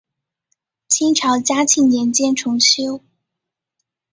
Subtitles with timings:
[0.87, 3.03] 清朝嘉庆年间重修。